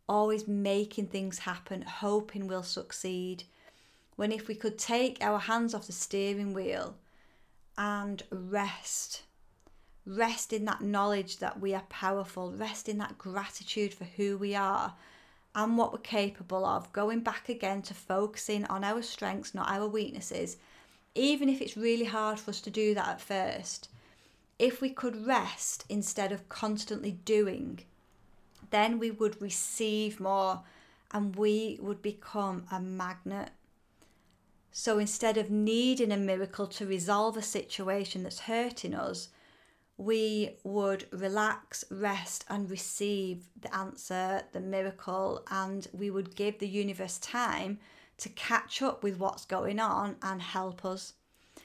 [0.09, 3.45] always making things happen, hoping we'll succeed.
[4.17, 6.97] When if we could take our hands off the steering wheel
[7.79, 9.23] and rest,
[10.07, 14.55] rest in that knowledge that we are powerful, rest in that gratitude for who we
[14.55, 14.95] are
[15.55, 19.87] and what we're capable of, going back again to focusing on our strengths, not our
[19.87, 20.57] weaknesses
[21.15, 23.89] even if it's really hard for us to do that at first,
[24.59, 27.81] if we could rest instead of constantly doing,
[28.71, 30.63] then we would receive more
[31.13, 33.51] and we would become a magnet.
[34.71, 39.29] So instead of needing a miracle to resolve a situation that's hurting us,
[40.01, 46.67] we would relax, rest, and receive the answer, the miracle, and we would give the
[46.67, 47.79] universe time
[48.17, 51.13] to catch up with what's going on and help us.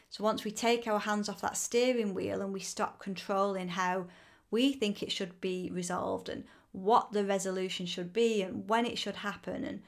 [0.10, 4.08] So once we take our hands off that steering wheel and we stop controlling how
[4.52, 6.44] we think it should be resolved and
[6.74, 9.82] what the resolution should be and when it should happen and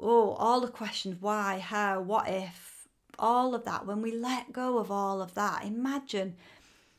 [0.00, 4.78] oh all the questions why how what if all of that when we let go
[4.78, 6.34] of all of that imagine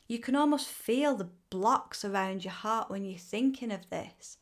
[0.06, 4.38] you can almost feel the blocks around your heart when you're thinking of this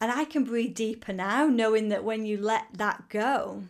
[0.00, 3.64] and I can breathe deeper now, knowing that when you let that go,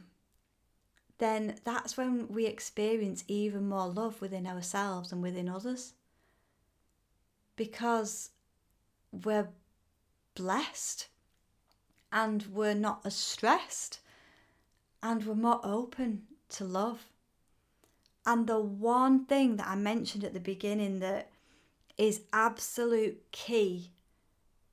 [1.19, 5.95] then that's when we experience even more love within ourselves and within others.
[7.55, 8.31] Because
[9.13, 9.49] we're
[10.35, 11.07] blessed
[12.13, 14.01] and we're not as stressed
[15.03, 17.07] and we're more open to love.
[18.27, 21.31] And the one thing that I mentioned at the beginning that
[21.97, 23.93] is absolute key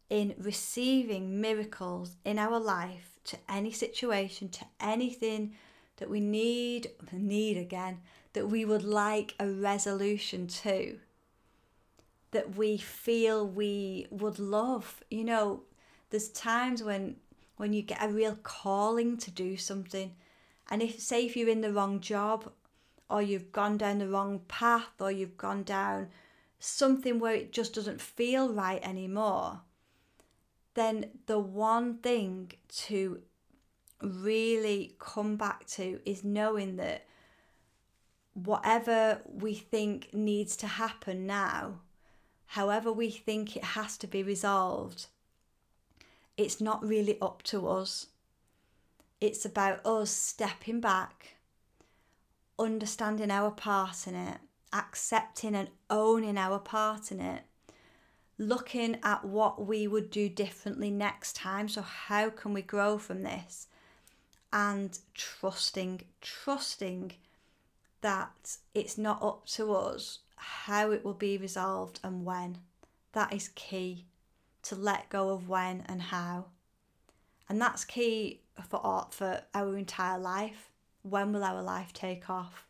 [0.10, 5.54] in receiving miracles in our life to any situation, to anything
[5.98, 8.00] that we need, need again,
[8.34, 10.98] that we would like a resolution to,
[12.32, 15.04] that we feel we would love.
[15.10, 15.62] You know,
[16.10, 17.18] there's times when
[17.56, 20.16] when you get a real calling to do something,
[20.70, 22.52] and if say if you're in the wrong job,
[23.14, 26.08] or you've gone down the wrong path, or you've gone down
[26.60, 29.62] something where it just doesn't feel right anymore
[30.74, 33.22] then the one thing to
[34.02, 37.06] really come back to is knowing that
[38.34, 41.80] whatever we think needs to happen now,
[42.48, 45.08] however we think it has to be resolved,
[46.36, 48.08] it's not really up to us.
[49.22, 51.33] It's about us stepping back,
[52.60, 54.40] understanding our part in it,
[54.72, 57.44] accepting and owning our part in it,
[58.38, 61.68] looking at what we would do differently next time.
[61.68, 63.68] So, how can we grow from this?
[64.52, 67.14] And trusting, trusting
[68.02, 72.58] that it's not up to us how it will be resolved and when.
[73.14, 74.06] That is key
[74.64, 76.46] to let go of when and how.
[77.48, 80.70] And that's key for art for our entire life.
[81.04, 82.66] When will our life take off?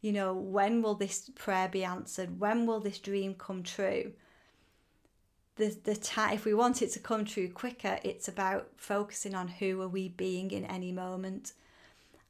[0.00, 2.40] You know, when will this prayer be answered?
[2.40, 4.12] When will this dream come true?
[5.60, 9.46] the the time if we want it to come true quicker it's about focusing on
[9.46, 11.52] who are we being in any moment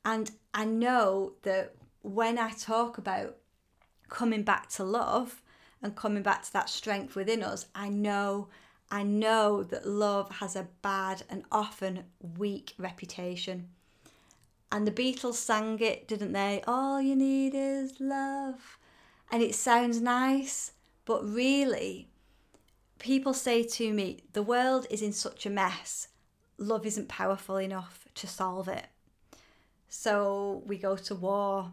[0.05, 3.37] and i know that when i talk about
[4.09, 5.43] coming back to love
[5.83, 8.49] and coming back to that strength within us i know
[8.91, 12.03] i know that love has a bad and often
[12.37, 13.69] weak reputation
[14.73, 18.79] and the beatles sang it didn't they all you need is love
[19.31, 20.73] and it sounds nice
[21.05, 22.11] but really
[23.01, 26.09] people say to me, the world is in such a mess,
[26.59, 28.87] love isn't powerful enough to solve it.
[29.89, 31.73] So we go to war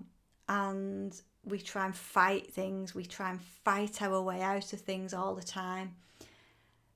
[0.49, 5.13] and we try and fight things, we try and fight our way out of things
[5.13, 5.95] all the time.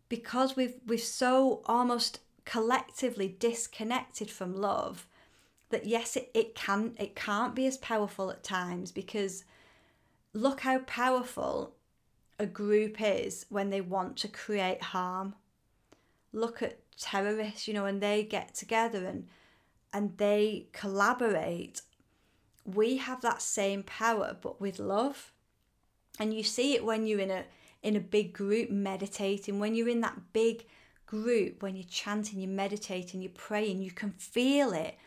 [0.10, 5.06] Because we've we've so almost collectively disconnected from love
[5.72, 9.44] that yes it, it can it can't be as powerful at times because
[10.34, 11.76] look how powerful
[12.42, 15.36] a group is when they want to create harm.
[16.34, 19.28] Look at terrorists, you know, and they get together and
[19.94, 21.82] and they collaborate.
[22.66, 25.32] We have that same power but with love.
[26.20, 27.44] And you see it when you're in a
[27.84, 30.66] in a big group meditating, when you're in that big
[31.06, 34.98] group, when you're chanting, you're meditating, you're praying, you can feel it.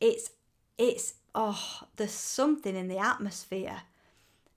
[0.00, 0.30] It's,
[0.76, 3.82] it's, oh, there's something in the atmosphere.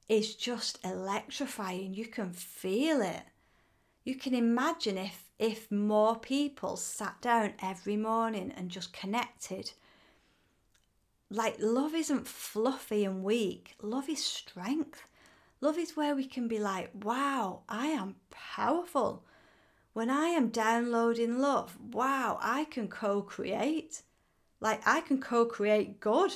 [0.07, 1.93] It's just electrifying.
[1.93, 3.23] You can feel it.
[4.03, 9.71] You can imagine if if more people sat down every morning and just connected.
[11.31, 15.03] Like, love isn't fluffy and weak, love is strength.
[15.59, 19.23] Love is where we can be like, wow, I am powerful.
[19.93, 24.03] When I am downloading love, wow, I can co create.
[24.61, 26.31] Like, I can co create good.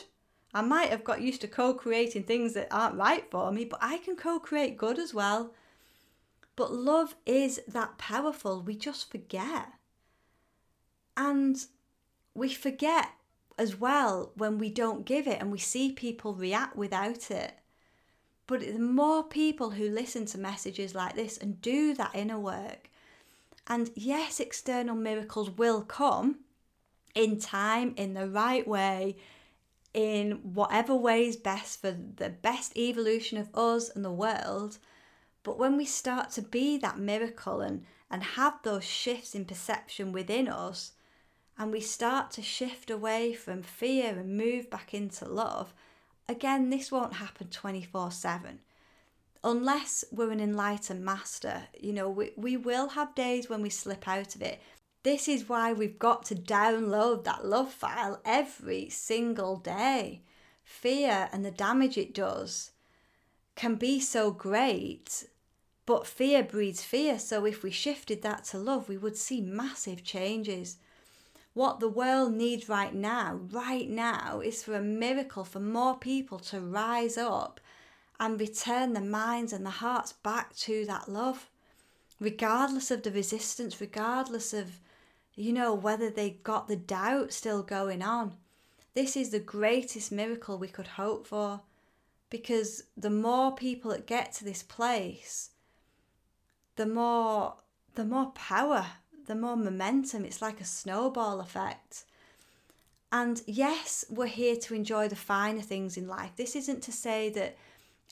[0.53, 3.79] I might have got used to co creating things that aren't right for me, but
[3.81, 5.53] I can co create good as well.
[6.55, 9.67] But love is that powerful, we just forget.
[11.15, 11.63] And
[12.33, 13.09] we forget
[13.57, 17.53] as well when we don't give it and we see people react without it.
[18.47, 22.89] But the more people who listen to messages like this and do that inner work,
[23.67, 26.39] and yes, external miracles will come
[27.15, 29.15] in time, in the right way,
[29.93, 34.77] in whatever way is best for the best evolution of us and the world.
[35.43, 40.11] But when we start to be that miracle and, and have those shifts in perception
[40.11, 40.91] within us,
[41.57, 45.73] and we start to shift away from fear and move back into love,
[46.27, 48.59] again, this won't happen 24 7.
[49.43, 54.07] Unless we're an enlightened master, you know, we, we will have days when we slip
[54.07, 54.59] out of it.
[55.05, 60.23] This is why we've got to download that love file every single day.
[60.63, 62.71] Fear and the damage it does
[63.55, 65.25] can be so great
[65.85, 70.03] but fear breeds fear, so if we shifted that to love, we would see massive
[70.03, 70.77] changes.
[71.53, 76.39] What the world needs right now, right now, is for a miracle for more people
[76.39, 77.59] to rise up
[78.19, 81.51] and return the minds and the hearts back to that love,
[82.19, 84.79] regardless of the resistance, regardless of,
[85.35, 88.37] you know, whether they got the doubt still going on.
[88.93, 91.61] This is the greatest miracle we could hope for
[92.29, 95.51] because the more people that get to this place,
[96.77, 97.55] the more
[97.95, 98.85] the more power,
[99.25, 100.25] the more momentum.
[100.25, 102.03] It's like a snowball effect.
[103.11, 106.31] And yes, we're here to enjoy the finer things in life.
[106.35, 107.55] This isn't to say that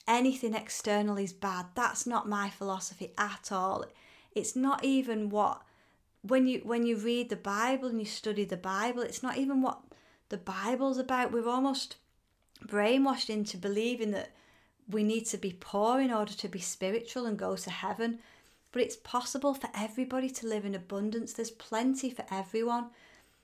[0.08, 1.66] anything external is bad.
[1.76, 3.86] That's not my philosophy at all.
[4.34, 5.62] It's not even what
[6.24, 9.62] when you when you read the Bible and you study the Bible, it's not even
[9.62, 9.80] what
[10.30, 11.32] the Bible's about.
[11.32, 11.98] We're almost
[12.66, 14.32] brainwashed into believing that
[14.90, 18.20] we need to be poor in order to be spiritual and go to heaven
[18.74, 21.32] but it's possible for everybody to live in abundance.
[21.32, 22.88] There's plenty for everyone.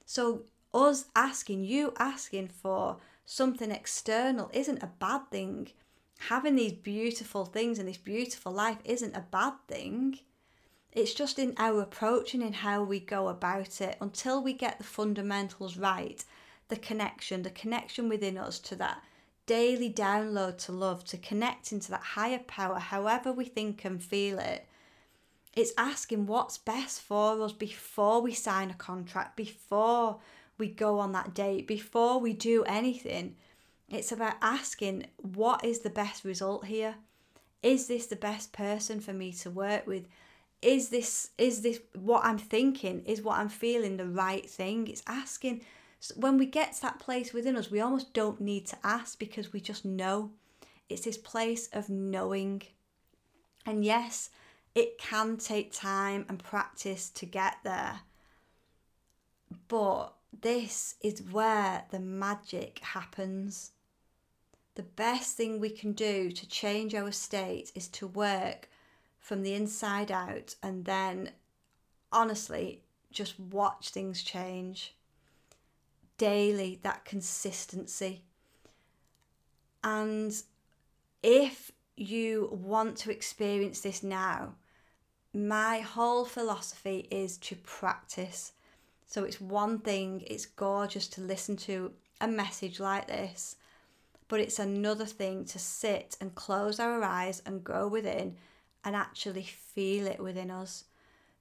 [0.06, 0.42] So,
[0.74, 5.70] us asking, you asking for something external isn't a bad thing.
[6.30, 10.20] Having these beautiful things and this beautiful life isn't a bad thing.
[10.92, 14.78] It's just in our approach and in how we go about it until we get
[14.78, 16.24] the fundamentals right
[16.68, 19.02] the connection, the connection within us to that
[19.48, 24.38] daily download to love, to connect into that higher power, however we think and feel
[24.38, 24.68] it
[25.56, 30.20] it's asking what's best for us before we sign a contract, before
[30.58, 33.36] we go on that date, before we do anything.
[33.90, 36.96] It's about asking what is the best result here?
[37.64, 40.06] Is this the best person for me to work with?
[40.62, 43.04] Is this is this what I'm thinking?
[43.06, 44.88] Is what I'm feeling the right thing?
[44.88, 45.62] It's asking
[46.16, 49.52] when we get to that place within us, we almost don't need to ask because
[49.52, 50.32] we just know.
[50.88, 52.64] It's this place of knowing.
[53.66, 54.30] And yes,
[54.74, 58.02] it can take time and practice to get there.
[59.68, 63.72] But this is where the magic happens.
[64.76, 68.70] The best thing we can do to change our state is to work
[69.20, 71.32] from the inside out and then,
[72.12, 74.96] honestly, just watch things change.
[76.18, 78.24] Daily, that consistency.
[79.84, 80.34] And
[81.22, 84.56] if you want to experience this now,
[85.34, 88.54] my whole philosophy is to practice.
[89.06, 91.92] So it's one thing, it's gorgeous to listen to
[92.22, 93.56] a message like this,
[94.28, 98.36] but it's another thing to sit and close our eyes and go within
[98.84, 100.86] and actually feel it within us.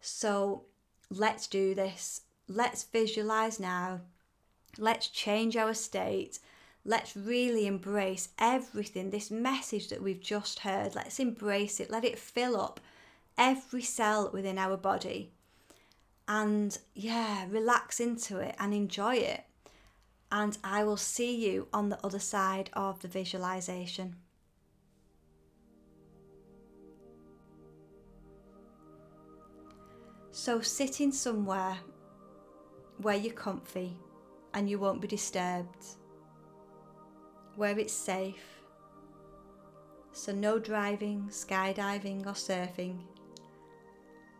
[0.01, 0.64] So
[1.11, 2.22] let's do this.
[2.49, 4.01] Let's visualize now.
[4.78, 6.39] Let's change our state
[6.89, 10.95] let's really embrace everything, this message that we've just heard.
[10.95, 12.80] Let's embrace it, let it fill up
[13.36, 15.30] every cell within our body.
[16.26, 19.45] And yeah, relax into it and enjoy it.
[20.32, 24.16] And I will see you on the other side of the visualization.
[30.41, 31.76] So, sitting somewhere
[32.99, 33.99] where you're comfy
[34.55, 35.84] and you won't be disturbed,
[37.57, 38.62] where it's safe.
[40.12, 43.01] So, no driving, skydiving, or surfing.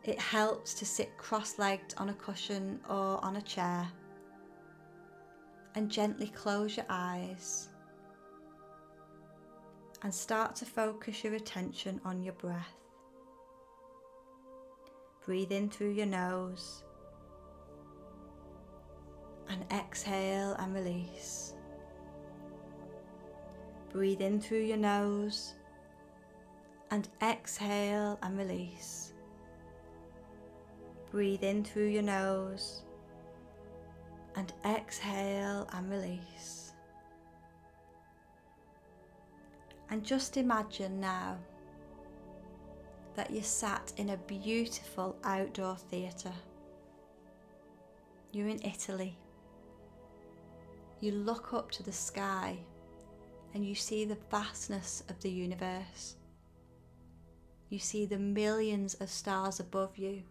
[0.05, 3.89] It helps to sit cross legged on a cushion or on a chair
[5.75, 7.71] and gently close your eyes
[10.03, 12.78] and start to focus your attention on your breath.
[15.29, 16.85] Breathe in through your nose
[19.51, 21.53] and exhale and release.
[23.93, 25.53] Breathe in through your nose
[26.91, 29.13] and exhale and release.
[31.11, 32.85] Breathe in through your nose
[34.35, 36.73] and exhale and release.
[39.91, 41.37] And just imagine now
[43.19, 46.33] that you're sat in a beautiful outdoor theatre.
[48.31, 49.19] You're in Italy.
[51.01, 52.57] You look up to the sky
[53.55, 56.15] and you see the vastness of the universe.
[57.71, 60.23] You see the millions of stars above you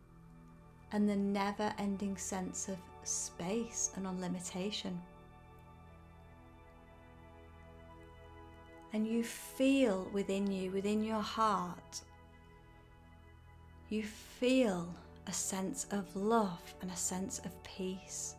[0.93, 4.97] and the never ending sense of space and unlimitation.
[8.93, 12.01] And you feel within you, within your heart,
[13.89, 14.93] you feel
[15.27, 18.35] a sense of love and a sense of peace.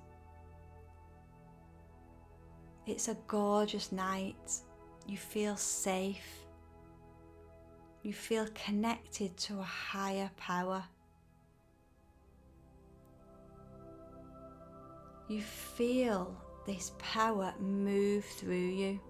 [2.87, 4.61] It's a gorgeous night.
[5.07, 6.45] You feel safe.
[8.03, 10.85] You feel connected to a higher power.
[15.29, 16.35] You feel
[16.67, 19.01] this power move through you.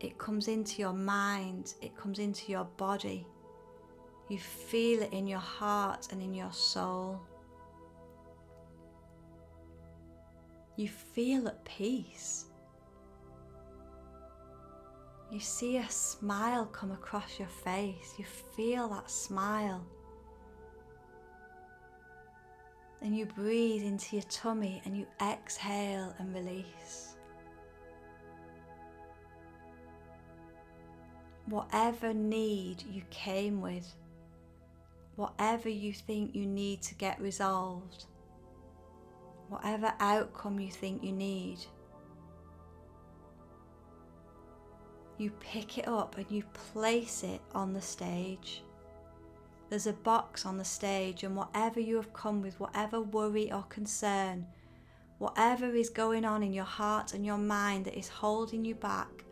[0.00, 3.26] It comes into your mind, it comes into your body.
[4.34, 7.20] You feel it in your heart and in your soul.
[10.74, 12.46] You feel at peace.
[15.30, 18.14] You see a smile come across your face.
[18.18, 18.24] You
[18.56, 19.86] feel that smile.
[23.02, 27.14] And you breathe into your tummy and you exhale and release.
[31.46, 33.94] Whatever need you came with,
[35.16, 38.06] whatever you think you need to get resolved,
[39.48, 41.58] whatever outcome you think you need,
[45.18, 46.42] you pick it up and you
[46.72, 48.62] place it on the stage.
[49.70, 53.62] There's a box on the stage, and whatever you have come with, whatever worry or
[53.64, 54.46] concern,
[55.18, 59.24] whatever is going on in your heart and your mind that is holding you back,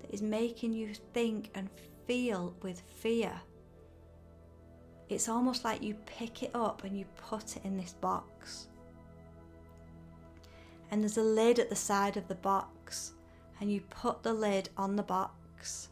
[0.00, 1.68] that is making you think and
[2.06, 3.40] feel with fear,
[5.14, 8.68] it's almost like you pick it up and you put it in this box.
[10.90, 13.12] And there's a lid at the side of the box,
[13.60, 15.88] and you put the lid on the box.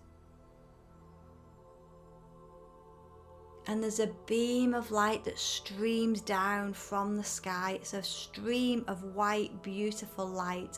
[3.66, 7.78] and there's a beam of light that streams down from the sky.
[7.80, 10.76] It's a stream of white, beautiful light,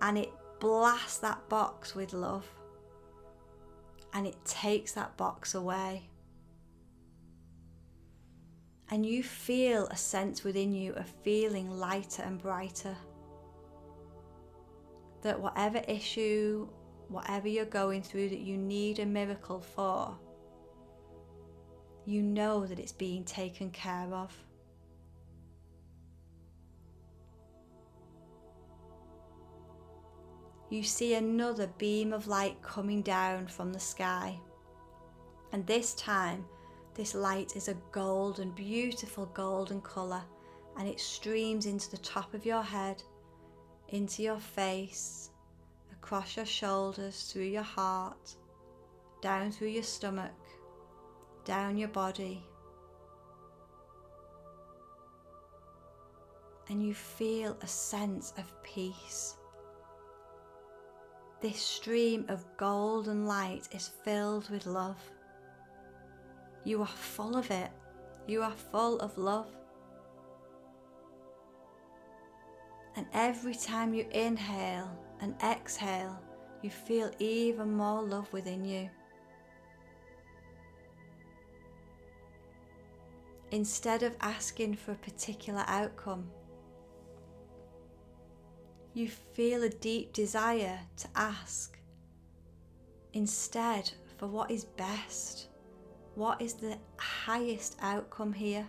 [0.00, 2.44] and it blasts that box with love
[4.14, 6.08] and it takes that box away.
[8.90, 12.96] And you feel a sense within you of feeling lighter and brighter.
[15.22, 16.68] That whatever issue,
[17.08, 20.16] whatever you're going through that you need a miracle for,
[22.04, 24.32] you know that it's being taken care of.
[30.70, 34.38] You see another beam of light coming down from the sky.
[35.52, 36.44] And this time,
[36.94, 40.22] this light is a golden, beautiful golden colour,
[40.78, 43.02] and it streams into the top of your head,
[43.88, 45.30] into your face,
[45.92, 48.36] across your shoulders, through your heart,
[49.22, 50.30] down through your stomach,
[51.44, 52.44] down your body.
[56.68, 59.36] And you feel a sense of peace.
[61.40, 64.96] This stream of golden light is filled with love.
[66.64, 67.70] You are full of it.
[68.26, 69.48] You are full of love.
[72.96, 74.90] And every time you inhale
[75.20, 76.18] and exhale,
[76.62, 78.88] you feel even more love within you.
[83.54, 86.28] instead of asking for a particular outcome.
[88.94, 91.78] You feel a deep desire to ask
[93.12, 95.50] instead for what is best,
[96.14, 98.66] what is the highest outcome here.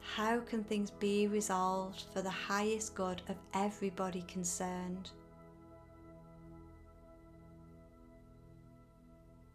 [0.00, 5.10] how can things be resolved for the highest good of everybody concerned?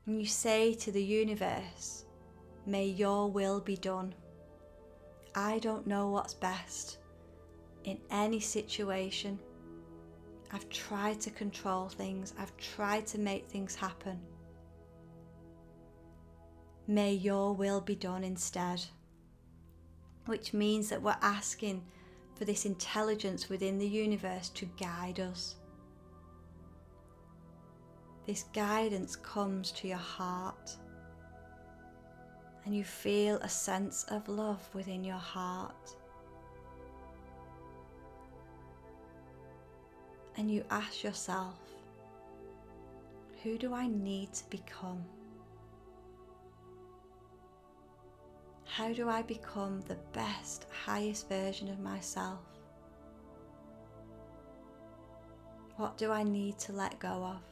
[0.05, 2.05] And you say to the universe,
[2.65, 4.13] May your will be done.
[5.35, 6.99] I don't know what's best
[7.83, 9.39] in any situation.
[10.51, 14.19] I've tried to control things, I've tried to make things happen.
[16.87, 18.83] May your will be done instead.
[20.25, 21.83] Which means that we're asking
[22.35, 25.55] for this intelligence within the universe to guide us.
[28.25, 30.77] This guidance comes to your heart,
[32.65, 35.95] and you feel a sense of love within your heart.
[40.37, 41.59] And you ask yourself,
[43.43, 45.03] who do I need to become?
[48.75, 52.39] How do I become the best, highest version of myself?
[55.77, 57.43] What do I need to let go of?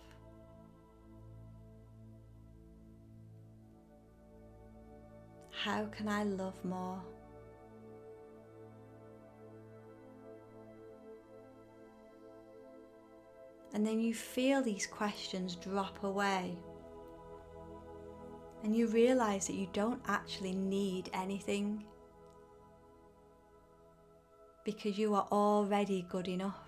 [5.52, 7.00] How can I love more?
[13.76, 16.58] And then you feel these questions drop away.
[18.64, 21.84] And you realize that you don't actually need anything
[24.64, 26.60] because you are already good enough.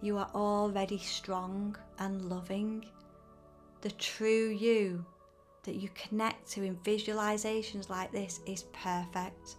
[0.00, 2.84] You are already strong and loving.
[3.80, 5.04] The true you
[5.64, 9.56] that you connect to in visualizations like this is perfect.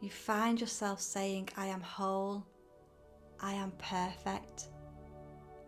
[0.00, 2.44] You find yourself saying, I am whole,
[3.40, 4.68] I am perfect,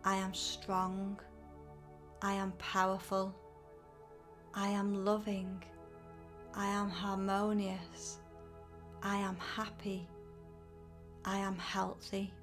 [0.03, 1.19] I am strong,
[2.21, 3.35] I am powerful,
[4.53, 5.63] I am loving,
[6.53, 8.19] I am harmonious,
[9.03, 10.07] I am happy,
[11.23, 12.33] I am healthy.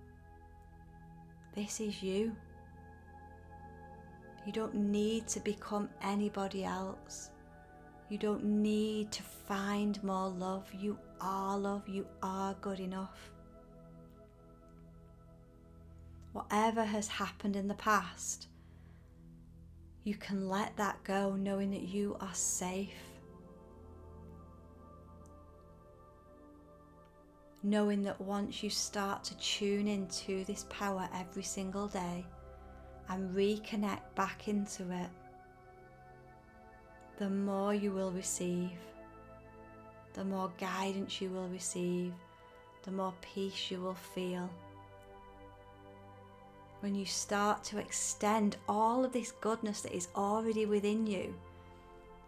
[1.54, 2.34] This is you.
[4.46, 7.30] You don't need to become anybody else.
[8.08, 10.66] You don't need to find more love.
[10.72, 11.88] You are love.
[11.88, 13.30] You are good enough.
[16.32, 18.48] Whatever has happened in the past,
[20.04, 22.94] you can let that go knowing that you are safe.
[27.62, 32.24] Knowing that once you start to tune into this power every single day,
[33.08, 35.10] and reconnect back into it,
[37.18, 38.70] the more you will receive,
[40.14, 42.12] the more guidance you will receive,
[42.82, 44.48] the more peace you will feel.
[46.82, 51.32] When you start to extend all of this goodness that is already within you,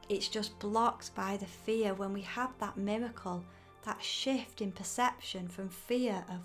[0.09, 3.45] it's just blocked by the fear when we have that miracle,
[3.85, 6.39] that shift in perception from fear of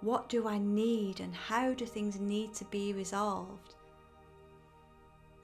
[0.00, 3.74] what do I need and how do things need to be resolved?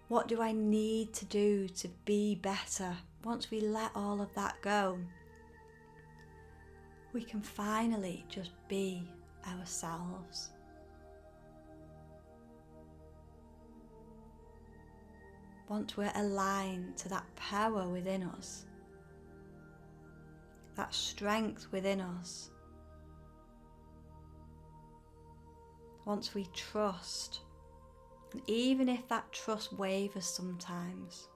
[0.09, 2.97] What do I need to do to be better?
[3.23, 4.99] Once we let all of that go,
[7.13, 9.07] we can finally just be
[9.47, 10.53] ourselves.
[15.69, 18.65] Once we're aligned to that power within us,
[20.77, 22.51] that strength within us,
[26.07, 27.41] once we trust,
[28.33, 31.29] and even if that trust wavers sometimes,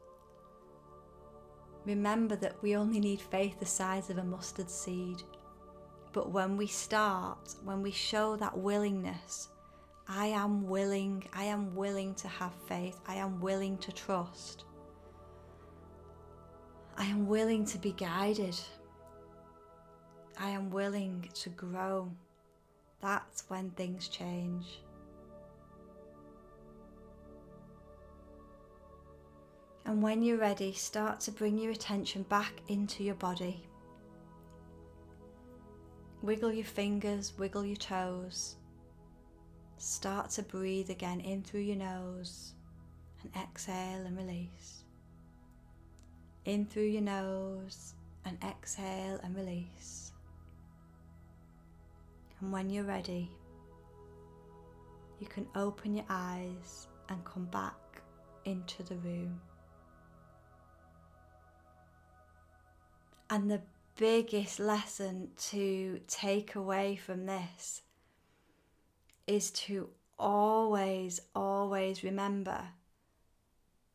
[1.84, 5.22] remember that we only need faith the size of a mustard seed.
[6.14, 9.48] But when we start, when we show that willingness,
[10.08, 14.64] I am willing, I am willing to have faith, I am willing to trust,
[16.96, 18.58] I am willing to be guided,
[20.38, 22.10] I am willing to grow
[23.02, 24.80] that's when things change.
[29.84, 33.66] And when you're ready, start to bring your attention back into your body.
[36.22, 38.54] Wiggle your fingers, wiggle your toes.
[39.84, 42.52] Start to breathe again in through your nose
[43.20, 44.84] and exhale and release.
[46.44, 50.12] In through your nose and exhale and release.
[52.38, 53.28] And when you're ready,
[55.18, 57.74] you can open your eyes and come back
[58.44, 59.40] into the room.
[63.30, 63.62] And the
[63.96, 67.82] biggest lesson to take away from this
[69.26, 72.60] is to always, always remember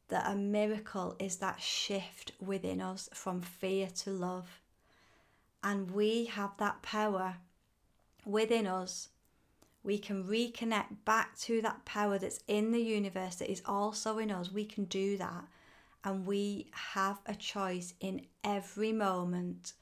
[0.10, 4.62] that a miracle is that shift within us from fear to love.
[5.64, 7.38] And we have that power
[8.26, 9.10] within us.
[9.84, 14.32] We can reconnect back to that power that's in the universe that is also in
[14.32, 14.52] us.
[14.52, 15.46] We can do that.
[16.04, 19.74] And we have a choice in every moment.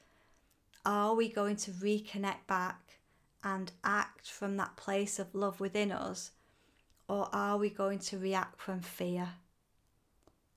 [0.84, 2.85] Are we going to reconnect back
[3.46, 6.32] and act from that place of love within us?
[7.08, 9.28] Or are we going to react from fear?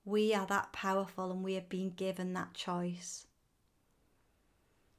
[0.03, 3.27] We are that powerful and we have been given that choice.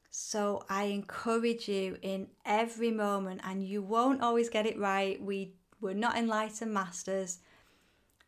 [0.08, 5.20] So I encourage you in every moment, and you won't always get it right.
[5.20, 7.38] We, we're not enlightened masters.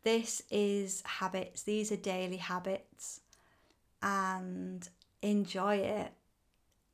[0.03, 3.21] This is habits, these are daily habits,
[4.01, 4.87] and
[5.21, 6.11] enjoy it.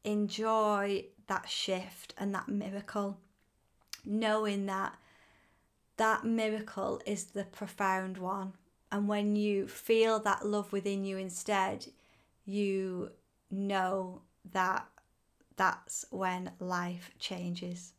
[0.03, 3.17] Enjoy that shift and that miracle,
[4.05, 4.95] knowing that
[5.97, 8.53] that miracle is the profound one
[8.91, 11.87] and when you feel that love within you instead,
[12.45, 13.11] you
[13.51, 14.21] know
[14.51, 14.87] that
[15.55, 17.93] that's when life changes.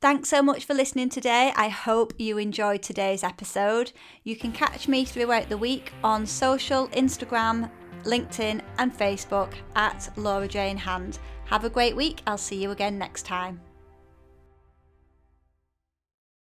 [0.00, 1.52] Thanks so much for listening today.
[1.56, 3.92] I hope you enjoyed today's episode.
[4.24, 7.70] You can catch me throughout the week on social, Instagram,
[8.04, 11.18] LinkedIn, and Facebook at Laura Jane Hand.
[11.46, 12.22] Have a great week.
[12.26, 13.60] I'll see you again next time.